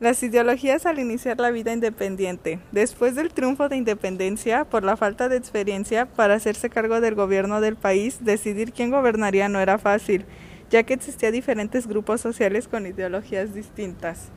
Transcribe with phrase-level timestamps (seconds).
[0.00, 2.58] Las ideologías al iniciar la vida independiente.
[2.72, 7.60] Después del triunfo de independencia, por la falta de experiencia para hacerse cargo del gobierno
[7.60, 10.24] del país, decidir quién gobernaría no era fácil,
[10.70, 14.30] ya que existían diferentes grupos sociales con ideologías distintas.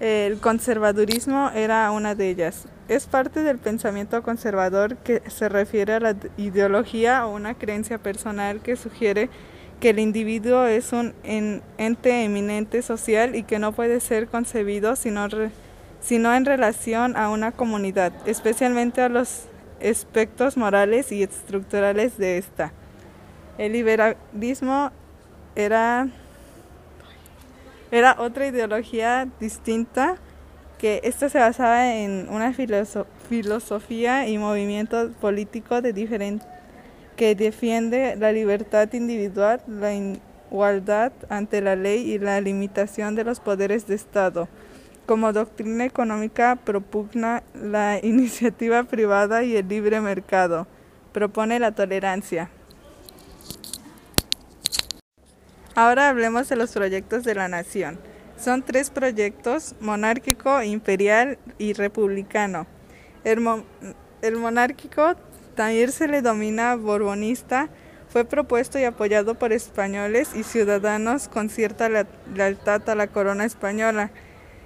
[0.00, 2.66] El conservadurismo era una de ellas.
[2.88, 8.60] Es parte del pensamiento conservador que se refiere a la ideología o una creencia personal
[8.60, 9.30] que sugiere
[9.82, 15.26] que el individuo es un ente eminente social y que no puede ser concebido sino,
[16.00, 19.46] sino en relación a una comunidad, especialmente a los
[19.84, 22.72] aspectos morales y estructurales de esta.
[23.58, 24.92] El liberalismo
[25.56, 26.06] era,
[27.90, 30.14] era otra ideología distinta
[30.78, 36.51] que esta se basaba en una filosofía y movimiento político de diferente
[37.16, 43.40] que defiende la libertad individual, la igualdad ante la ley y la limitación de los
[43.40, 44.48] poderes de Estado.
[45.06, 50.66] Como doctrina económica propugna la iniciativa privada y el libre mercado.
[51.12, 52.50] Propone la tolerancia.
[55.74, 57.98] Ahora hablemos de los proyectos de la nación.
[58.36, 62.66] Son tres proyectos, monárquico, imperial y republicano.
[63.24, 63.42] El,
[64.20, 65.14] el monárquico
[65.54, 67.68] también se le domina borbonista,
[68.08, 71.88] fue propuesto y apoyado por españoles y ciudadanos con cierta
[72.34, 74.10] lealtad a la corona española.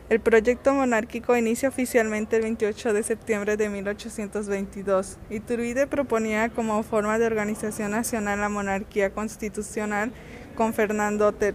[0.09, 5.19] El proyecto monárquico inicia oficialmente el 28 de septiembre de 1822.
[5.31, 10.13] Iturbide proponía como forma de organización nacional la monarquía constitucional
[10.57, 11.55] con Fernando VIII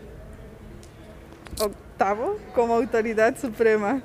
[2.53, 4.01] como autoridad suprema.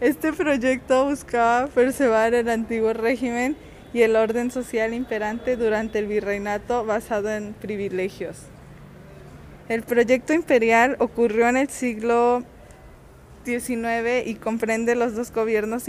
[0.00, 3.56] Este proyecto buscaba preservar el antiguo régimen
[3.96, 8.36] y el orden social imperante durante el virreinato basado en privilegios.
[9.70, 12.42] El proyecto imperial ocurrió en el siglo
[13.46, 15.84] XIX y comprende los dos gobiernos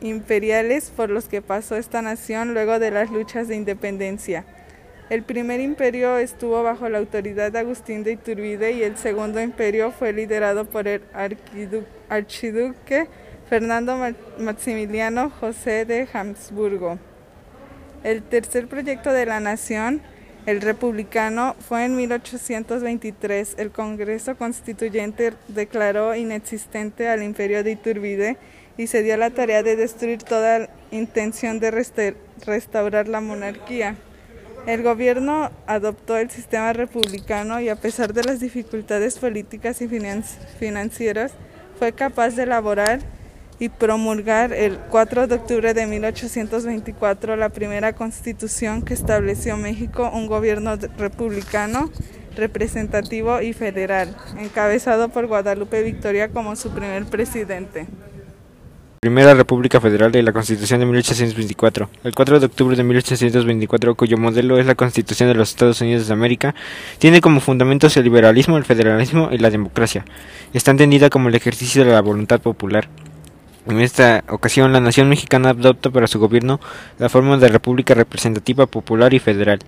[0.00, 4.44] imperiales por los que pasó esta nación luego de las luchas de independencia.
[5.08, 9.92] El primer imperio estuvo bajo la autoridad de Agustín de Iturbide y el segundo imperio
[9.92, 11.02] fue liderado por el
[12.08, 13.06] archiduque
[13.48, 13.96] Fernando
[14.40, 16.98] Maximiliano José de Habsburgo.
[18.04, 20.00] El tercer proyecto de la nación,
[20.46, 23.56] el republicano, fue en 1823.
[23.58, 28.36] El Congreso Constituyente declaró inexistente al imperio de Iturbide
[28.76, 31.72] y se dio la tarea de destruir toda intención de
[32.46, 33.96] restaurar la monarquía.
[34.66, 41.32] El gobierno adoptó el sistema republicano y a pesar de las dificultades políticas y financieras,
[41.78, 43.00] fue capaz de elaborar
[43.58, 50.26] y promulgar el 4 de octubre de 1824 la primera constitución que estableció México un
[50.26, 51.90] gobierno republicano,
[52.36, 57.86] representativo y federal, encabezado por Guadalupe Victoria como su primer presidente.
[59.00, 61.88] Primera República Federal de la Constitución de 1824.
[62.02, 66.08] El 4 de octubre de 1824, cuyo modelo es la Constitución de los Estados Unidos
[66.08, 66.56] de América,
[66.98, 70.04] tiene como fundamentos el liberalismo, el federalismo y la democracia.
[70.52, 72.88] Está entendida como el ejercicio de la voluntad popular.
[73.68, 76.58] En esta ocasión, la nación mexicana adopta para su gobierno
[76.98, 79.58] la forma de república representativa, popular y federal.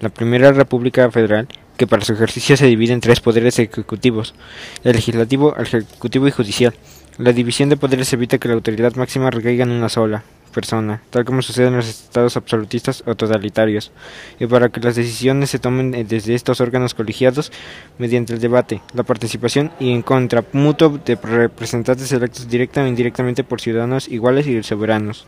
[0.00, 4.36] La primera república federal, que para su ejercicio se divide en tres poderes ejecutivos,
[4.84, 6.74] el legislativo, el ejecutivo y judicial.
[7.18, 10.22] La división de poderes evita que la autoridad máxima recaiga en una sola
[10.54, 13.90] persona, tal como sucede en los estados absolutistas o totalitarios,
[14.38, 17.52] y para que las decisiones se tomen desde estos órganos colegiados
[17.98, 23.44] mediante el debate, la participación y en contra mutuo de representantes electos directa o indirectamente
[23.44, 25.26] por ciudadanos iguales y soberanos.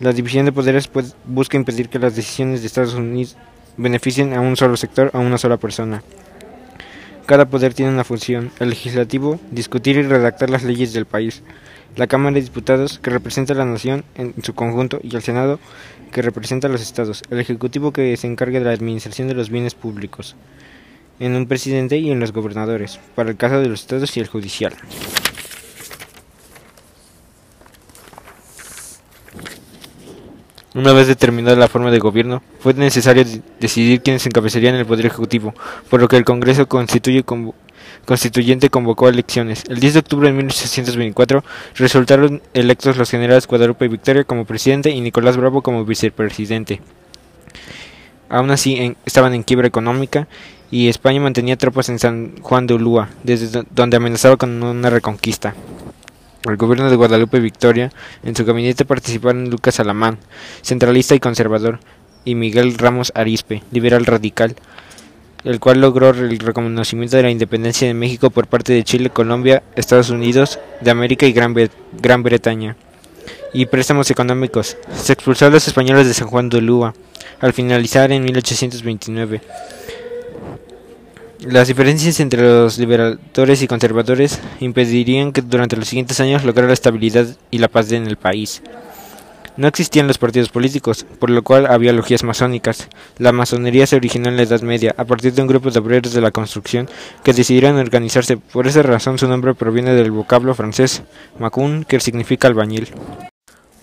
[0.00, 0.88] La división de poderes
[1.24, 3.36] busca impedir que las decisiones de Estados Unidos
[3.76, 6.02] beneficien a un solo sector o a una sola persona.
[7.26, 11.42] Cada poder tiene una función, el legislativo, discutir y redactar las leyes del país,
[11.96, 15.58] la Cámara de Diputados, que representa a la nación en su conjunto, y el Senado,
[16.10, 19.50] que representa a los estados, el Ejecutivo que se encarga de la administración de los
[19.50, 20.36] bienes públicos,
[21.20, 24.28] en un presidente y en los gobernadores, para el caso de los estados y el
[24.28, 24.74] judicial.
[30.74, 33.26] Una vez determinada la forma de gobierno, fue necesario
[33.60, 35.52] decidir quiénes encabezarían el Poder Ejecutivo,
[35.90, 37.54] por lo que el Congreso constituye como
[38.04, 39.64] constituyente convocó elecciones.
[39.68, 41.44] El 10 de octubre de 1824
[41.76, 46.80] resultaron electos los generales Guadalupe Victoria como presidente y Nicolás Bravo como vicepresidente.
[48.28, 50.26] Aún así estaban en quiebra económica
[50.70, 55.54] y España mantenía tropas en San Juan de Ulúa, desde donde amenazaba con una reconquista.
[56.44, 57.92] El gobierno de Guadalupe Victoria,
[58.24, 60.18] en su gabinete participaron Lucas Alamán,
[60.62, 61.78] centralista y conservador,
[62.24, 64.56] y Miguel Ramos Arispe, liberal radical.
[65.44, 69.62] El cual logró el reconocimiento de la independencia de México por parte de Chile, Colombia,
[69.74, 71.54] Estados Unidos de América y Gran,
[72.00, 72.76] Gran Bretaña,
[73.52, 74.76] y préstamos económicos.
[74.94, 76.94] Se expulsó a los españoles de San Juan de Ulúa
[77.40, 79.40] al finalizar en 1829.
[81.40, 86.74] Las diferencias entre los liberadores y conservadores impedirían que durante los siguientes años lograra la
[86.74, 88.62] estabilidad y la paz en el país.
[89.56, 92.88] No existían los partidos políticos, por lo cual había logias masónicas.
[93.18, 96.14] La masonería se originó en la Edad Media, a partir de un grupo de obreros
[96.14, 96.88] de la construcción
[97.22, 98.38] que decidieron organizarse.
[98.38, 101.02] Por esa razón su nombre proviene del vocablo francés
[101.38, 102.94] macun, que significa albañil.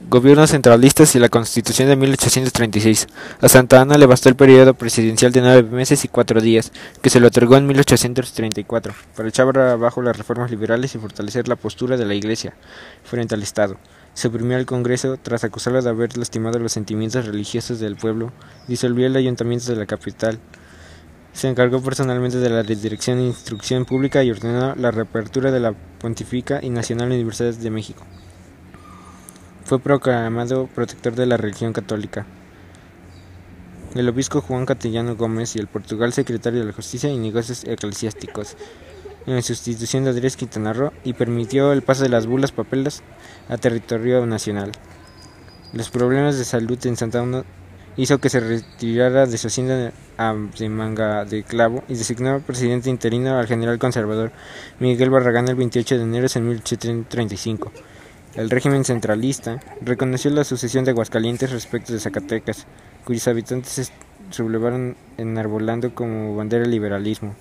[0.10, 3.08] Gobiernos centralistas y la Constitución de 1836.
[3.42, 6.72] A Santa Ana le bastó el periodo presidencial de nueve meses y cuatro días,
[7.02, 11.58] que se le otorgó en 1834, para echar abajo las reformas liberales y fortalecer la
[11.58, 12.56] postura de la Iglesia
[13.04, 13.78] frente al Estado.
[14.20, 18.34] Suprimió al Congreso tras acusarlo de haber lastimado los sentimientos religiosos del pueblo,
[18.68, 20.40] disolvió el ayuntamiento de la capital,
[21.32, 25.74] se encargó personalmente de la dirección de instrucción pública y ordenó la reapertura de la
[26.02, 28.06] Pontificia y Nacional Universidad de México.
[29.64, 32.26] Fue proclamado protector de la religión católica.
[33.96, 38.58] El obispo Juan Catellano Gómez y el Portugal secretario de la Justicia y Negocios Eclesiásticos
[39.26, 43.04] en sustitución de Andrés Quintana Roo y permitió el paso de las bulas papelas
[43.48, 44.72] a territorio nacional.
[45.74, 47.44] Los problemas de salud en Santa Ana
[47.96, 49.92] hizo que se retirara de su hacienda
[50.58, 54.32] de manga de clavo y designó presidente interino al general conservador
[54.80, 57.72] Miguel Barragán el 28 de enero de 1835.
[58.36, 62.68] El régimen centralista reconoció la sucesión de Aguascalientes respecto de Zacatecas,
[63.04, 63.92] cuyos habitantes se
[64.30, 67.36] sublevaron enarbolando como bandera el liberalismo.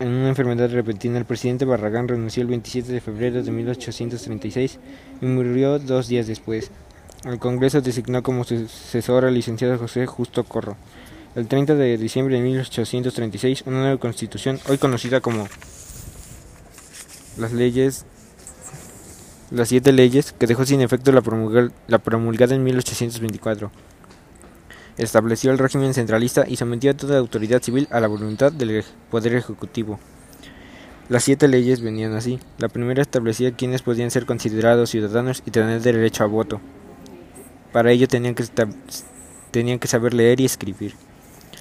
[0.00, 4.78] En una enfermedad repentina, el presidente Barragán renunció el 27 de febrero de 1836
[5.20, 6.70] y murió dos días después.
[7.26, 10.78] El Congreso designó como sucesor al licenciado José Justo Corro.
[11.36, 15.46] El 30 de diciembre de 1836, una nueva constitución, hoy conocida como
[17.36, 18.06] las leyes,
[19.50, 21.22] las siete leyes que dejó sin efecto la,
[21.88, 23.70] la promulgada en 1824.
[25.00, 29.34] Estableció el régimen centralista y sometió a toda autoridad civil a la voluntad del Poder
[29.34, 29.98] Ejecutivo.
[31.08, 32.38] Las siete leyes venían así.
[32.58, 36.60] La primera establecía quiénes podían ser considerados ciudadanos y tener derecho a voto.
[37.72, 38.44] Para ello tenían que,
[39.50, 40.92] tenían que saber leer y escribir.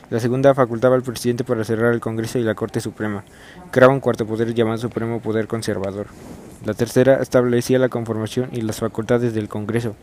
[0.10, 3.24] La segunda facultaba al presidente para cerrar el Congreso y la Corte Suprema.
[3.72, 6.08] Creaba un cuarto poder llamado Supremo Poder Conservador.
[6.66, 9.96] La tercera establecía la conformación y las facultades del Congreso.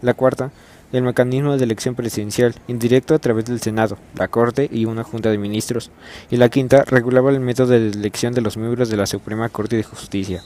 [0.00, 0.50] La cuarta,
[0.92, 5.30] el mecanismo de elección presidencial, indirecto a través del Senado, la Corte y una Junta
[5.30, 5.90] de Ministros.
[6.30, 9.76] Y la quinta, regulaba el método de elección de los miembros de la Suprema Corte
[9.76, 10.42] de Justicia.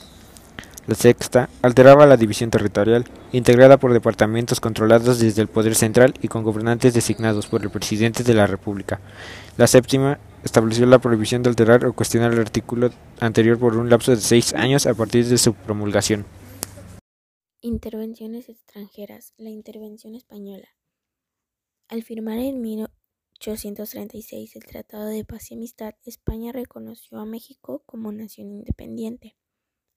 [0.86, 6.28] La sexta alteraba la división territorial, integrada por departamentos controlados desde el poder central y
[6.28, 9.00] con gobernantes designados por el presidente de la República.
[9.56, 14.10] La séptima estableció la prohibición de alterar o cuestionar el artículo anterior por un lapso
[14.10, 16.26] de seis años a partir de su promulgación.
[17.66, 19.32] Intervenciones extranjeras.
[19.38, 20.68] La intervención española.
[21.88, 28.12] Al firmar en 1836 el Tratado de Paz y Amistad, España reconoció a México como
[28.12, 29.38] nación independiente.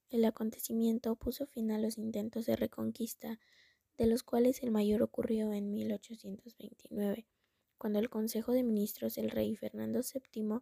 [0.08, 3.38] El acontecimiento puso fin a los intentos de reconquista,
[3.98, 7.28] de los cuales el mayor ocurrió en 1829,
[7.76, 10.60] cuando el Consejo de Ministros del rey Fernando VII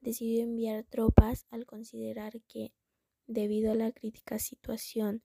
[0.00, 2.72] decidió enviar tropas al considerar que,
[3.26, 5.24] debido a la crítica situación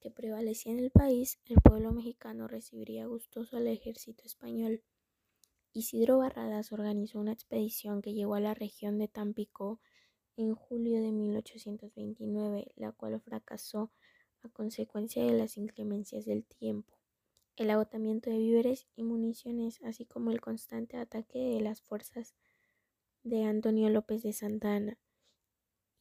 [0.00, 4.82] que prevalecía en el país, el pueblo mexicano recibiría gustoso al ejército español.
[5.72, 9.80] Isidro Barradas organizó una expedición que llegó a la región de Tampico
[10.36, 13.92] en julio de 1829, la cual fracasó
[14.42, 16.98] a consecuencia de las inclemencias del tiempo,
[17.56, 22.34] el agotamiento de víveres y municiones, así como el constante ataque de las fuerzas
[23.22, 24.98] de Antonio López de Santa Ana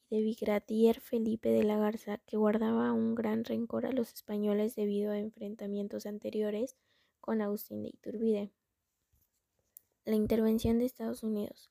[0.09, 5.11] de Vigradier Felipe de la Garza, que guardaba un gran rencor a los españoles debido
[5.11, 6.75] a enfrentamientos anteriores
[7.19, 8.51] con Agustín de Iturbide.
[10.05, 11.69] La intervención de Estados Unidos.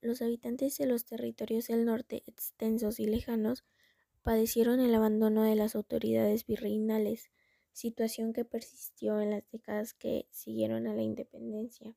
[0.00, 3.64] Los habitantes de los territorios del norte, extensos y lejanos,
[4.22, 7.30] padecieron el abandono de las autoridades virreinales,
[7.72, 11.94] situación que persistió en las décadas que siguieron a la independencia.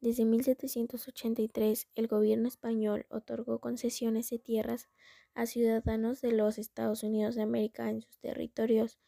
[0.00, 4.88] Desde 1783, el gobierno español otorgó concesiones de tierras
[5.34, 8.98] a ciudadanos de los Estados Unidos de América en sus territorios,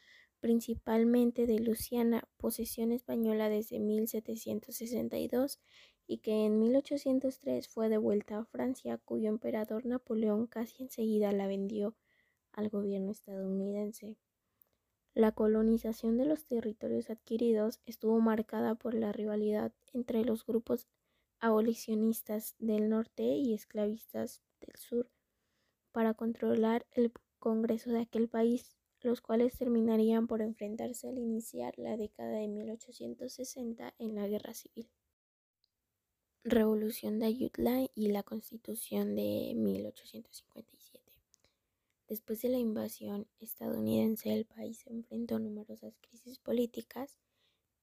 [0.41, 5.61] principalmente de Luisiana, posesión española desde 1762
[6.07, 11.97] y que en 1803 fue devuelta a Francia, cuyo emperador Napoleón casi enseguida la vendió
[12.53, 14.17] al gobierno estadounidense.
[15.19, 20.87] La colonización de los territorios adquiridos estuvo marcada por la rivalidad entre los grupos
[21.41, 25.11] abolicionistas del norte y esclavistas del sur
[25.91, 31.97] para controlar el Congreso de aquel país, los cuales terminarían por enfrentarse al iniciar la
[31.97, 34.89] década de 1860 en la Guerra Civil.
[36.45, 40.78] Revolución de Ayutla y la Constitución de 1857.
[42.09, 47.19] Después de la invasión estadounidense, el país enfrentó numerosas crisis políticas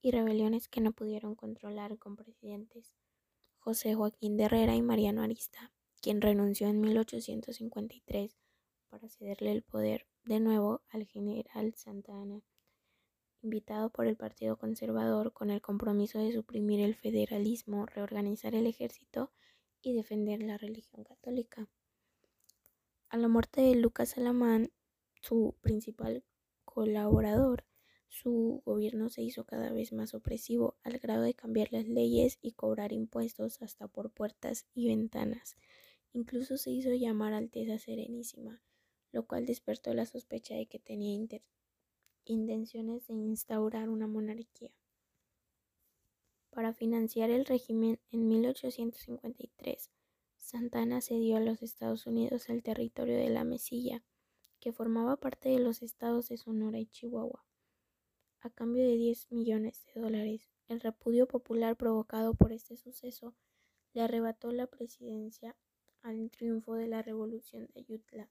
[0.02, 2.96] y rebeliones que no pudieron controlar con presidentes
[3.60, 8.36] José Joaquín de Herrera y Mariano Arista, quien renunció en 1853
[8.90, 12.42] para cederle el poder de nuevo al general Santa Anna,
[13.44, 19.32] invitado por el Partido Conservador con el compromiso de suprimir el federalismo, reorganizar el ejército
[19.84, 21.68] y defender la religión católica.
[23.10, 24.72] A la muerte de Lucas Alamán,
[25.22, 26.24] su principal
[26.66, 27.64] colaborador,
[28.10, 32.54] su gobierno se hizo cada vez más opresivo, al grado de cambiar las leyes y
[32.54, 35.56] cobrar impuestos hasta por puertas y ventanas.
[36.14, 38.62] Incluso se hizo llamar Alteza Serenísima,
[39.12, 41.14] lo cual despertó la sospecha de que tenía
[42.26, 44.72] intenciones de instaurar una monarquía.
[46.50, 49.92] Para financiar el régimen, en 1853,
[50.46, 54.04] Santana cedió a los Estados Unidos el territorio de la Mesilla,
[54.60, 57.44] que formaba parte de los estados de Sonora y Chihuahua,
[58.42, 60.52] a cambio de 10 millones de dólares.
[60.68, 63.34] El repudio popular provocado por este suceso
[63.94, 65.56] le arrebató la presidencia
[66.04, 68.30] al triunfo de la Revolución de Ayutla,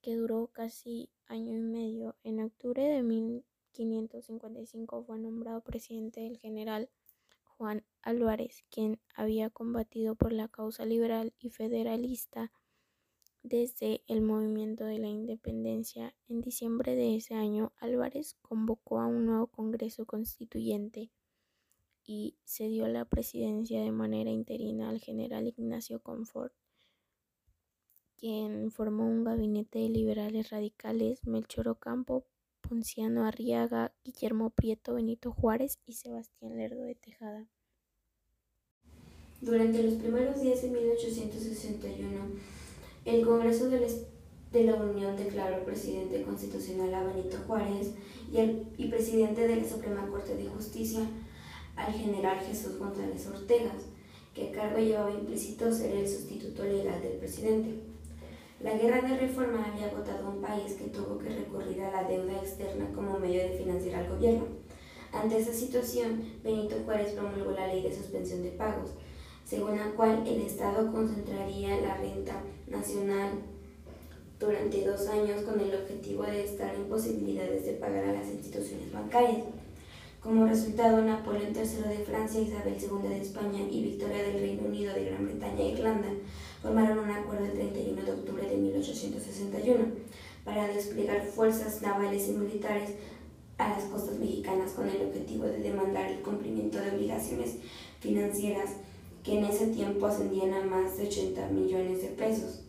[0.00, 2.16] que duró casi año y medio.
[2.24, 6.90] En octubre de 1555 fue nombrado presidente el general
[7.56, 12.52] Juan Álvarez, quien había combatido por la causa liberal y federalista
[13.42, 16.14] desde el movimiento de la independencia.
[16.28, 21.10] En diciembre de ese año, Álvarez convocó a un nuevo Congreso Constituyente
[22.04, 26.54] y cedió la presidencia de manera interina al general Ignacio Confort,
[28.16, 32.26] quien formó un gabinete de liberales radicales, Melchor Ocampo,
[32.68, 37.46] Ponciano Arriaga, Guillermo Prieto, Benito Juárez y Sebastián Lerdo de Tejada.
[39.40, 42.08] Durante los primeros días de 1861,
[43.04, 47.92] el Congreso de la Unión declaró presidente constitucional a Benito Juárez
[48.32, 51.00] y, y presidente de la Suprema Corte de Justicia
[51.76, 53.84] al general Jesús González Ortegas,
[54.34, 57.93] que a cargo llevaba implícito ser el sustituto legal del presidente.
[58.60, 62.38] La guerra de reforma había agotado un país que tuvo que recurrir a la deuda
[62.38, 64.46] externa como medio de financiar al gobierno.
[65.12, 68.90] Ante esa situación, Benito Juárez promulgó la ley de suspensión de pagos,
[69.44, 73.30] según la cual el Estado concentraría la renta nacional
[74.40, 78.92] durante dos años con el objetivo de estar en posibilidades de pagar a las instituciones
[78.92, 79.44] bancarias.
[80.24, 84.94] Como resultado, Napoleón III de Francia, Isabel II de España y Victoria del Reino Unido
[84.94, 86.08] de Gran Bretaña e Irlanda
[86.62, 89.84] formaron un acuerdo el 31 de octubre de 1861
[90.42, 92.94] para desplegar fuerzas navales y militares
[93.58, 97.56] a las costas mexicanas con el objetivo de demandar el cumplimiento de obligaciones
[98.00, 98.70] financieras
[99.22, 102.62] que en ese tiempo ascendían a más de 80 millones de pesos.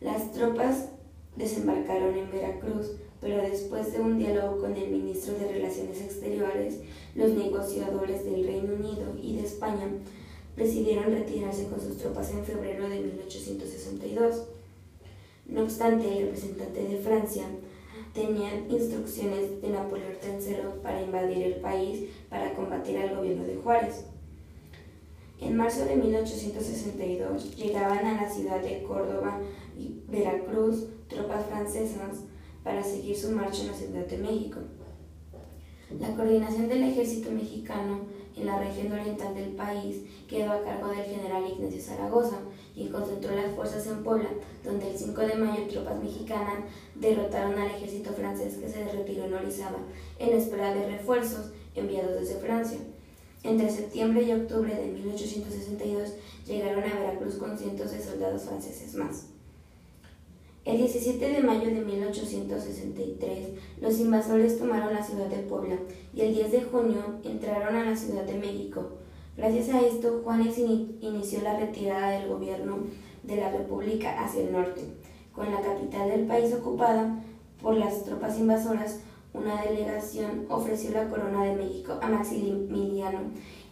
[0.00, 0.88] Las tropas
[1.36, 6.80] desembarcaron en Veracruz, pero después de un diálogo con el ministro de Relaciones Exteriores,
[7.14, 9.88] los negociadores del Reino Unido y de España
[10.56, 14.44] decidieron retirarse con sus tropas en febrero de 1862.
[15.46, 17.44] No obstante, el representante de Francia
[18.14, 24.04] tenía instrucciones de Napoleón III para invadir el país para combatir al gobierno de Juárez.
[25.40, 29.40] En marzo de 1862 llegaban a la ciudad de Córdoba
[29.78, 32.20] y Veracruz tropas francesas
[32.64, 34.60] para seguir su marcha en la Ciudad de México.
[35.98, 38.00] La coordinación del ejército mexicano
[38.36, 42.38] en la región oriental del país quedó a cargo del general Ignacio Zaragoza,
[42.74, 44.30] y concentró las fuerzas en Puebla,
[44.64, 46.64] donde el 5 de mayo tropas mexicanas
[46.94, 49.78] derrotaron al ejército francés que se retiró en Orizaba,
[50.18, 52.78] en espera de refuerzos enviados desde Francia.
[53.42, 56.14] Entre septiembre y octubre de 1862
[56.46, 59.29] llegaron a Veracruz con cientos de soldados franceses más.
[60.62, 63.48] El 17 de mayo de 1863,
[63.80, 65.78] los invasores tomaron la ciudad de Puebla
[66.12, 68.90] y el 10 de junio entraron a la Ciudad de México.
[69.38, 72.80] Gracias a esto, Juárez inició la retirada del gobierno
[73.22, 74.82] de la República hacia el norte.
[75.32, 77.24] Con la capital del país ocupada
[77.62, 79.00] por las tropas invasoras,
[79.32, 83.20] una delegación ofreció la corona de México a Maximiliano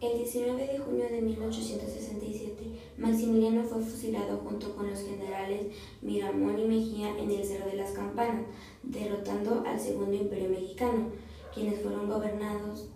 [0.00, 2.64] El 19 de junio de 1867,
[2.98, 5.68] Maximiliano fue fusilado junto con los generales
[6.02, 8.46] Miramón y Mejía en el Cerro de las Campanas,
[8.82, 11.06] derrotando al Segundo Imperio Mexicano,
[11.54, 12.88] quienes fueron gobernados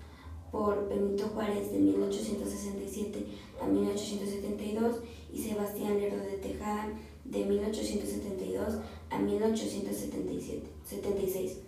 [0.51, 3.25] por Benito Juárez de 1867
[3.63, 4.97] a 1872
[5.33, 6.89] y Sebastián Lerdo de Tejada
[7.31, 8.79] de 1872
[9.11, 11.59] a 1876.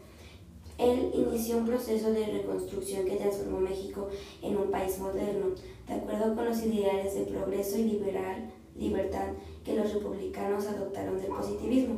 [0.78, 4.08] Él inició un proceso de reconstrucción que transformó México
[4.42, 5.46] en un país moderno,
[5.88, 9.30] de acuerdo con los ideales de progreso y liberal, libertad
[9.64, 11.96] que los republicanos adoptaron del positivismo.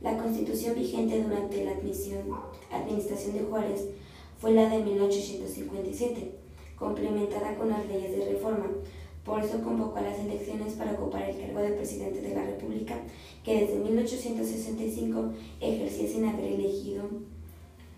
[0.00, 3.86] La constitución vigente durante la administración de Juárez
[4.38, 6.30] fue la de 1857,
[6.78, 8.68] complementada con las leyes de reforma.
[9.26, 12.94] Por eso convocó a las elecciones para ocupar el cargo de presidente de la República,
[13.44, 17.02] que desde 1865 ejercía sin haber elegido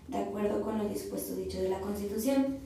[0.07, 2.57] de acuerdo con lo dispuesto dicho de la Constitución.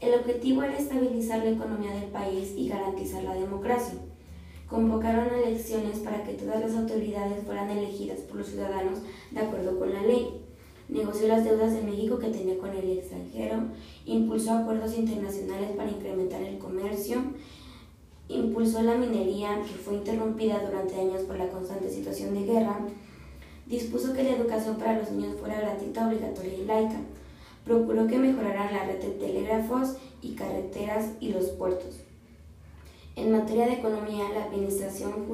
[0.00, 3.98] El objetivo era estabilizar la economía del país y garantizar la democracia.
[4.66, 9.00] Convocaron elecciones para que todas las autoridades fueran elegidas por los ciudadanos
[9.30, 10.40] de acuerdo con la ley.
[10.88, 13.56] Negoció las deudas de México que tenía con el extranjero,
[14.06, 17.18] impulsó acuerdos internacionales para incrementar el comercio,
[18.28, 22.78] impulsó la minería que fue interrumpida durante años por la constante situación de guerra,
[23.66, 27.00] dispuso que la educación para los niños fuera gratuita, obligatoria y laica.
[27.64, 32.00] Procuró que mejoraran la red de telégrafos y carreteras y los puertos.
[33.16, 35.26] En materia de economía, la administración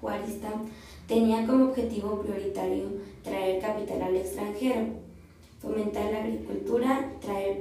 [0.00, 0.52] juarista
[1.08, 2.84] tenía como objetivo prioritario
[3.24, 4.86] traer capital al extranjero,
[5.60, 7.60] fomentar la agricultura, traer,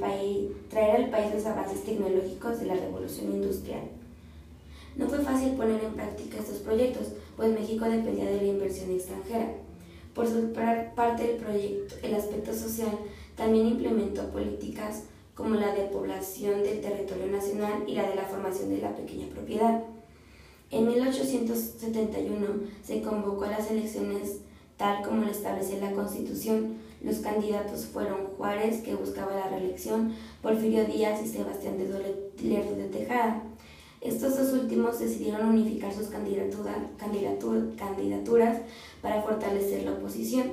[0.69, 3.81] traer al país los avances tecnológicos de la revolución industrial.
[4.95, 9.51] No fue fácil poner en práctica estos proyectos, pues México dependía de la inversión extranjera.
[10.13, 12.91] Por su parte del proyecto, el aspecto social
[13.35, 15.03] también implementó políticas
[15.35, 19.27] como la de población del territorio nacional y la de la formación de la pequeña
[19.27, 19.83] propiedad.
[20.71, 22.47] En 1871
[22.83, 24.39] se convocó a las elecciones
[24.75, 26.75] tal como lo establecía la Constitución.
[27.01, 31.87] Los candidatos fueron Juárez, que buscaba la reelección, Porfirio Díaz y Sebastián de
[32.43, 33.43] Lerdo de Tejada.
[34.01, 36.77] Estos dos últimos decidieron unificar sus candidaturas
[39.01, 40.51] para fortalecer la oposición.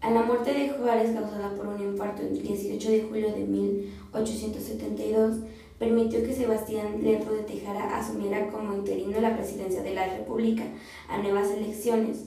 [0.00, 5.36] A la muerte de Juárez causada por un infarto el 18 de julio de 1872,
[5.78, 10.64] permitió que Sebastián Lerdo de Tejada asumiera como interino la presidencia de la República
[11.08, 12.24] a nuevas elecciones.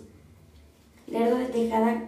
[1.08, 2.08] Lerdo de Tejada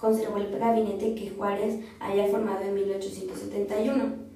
[0.00, 4.29] conservó el gabinete que Juárez había formado en 1871.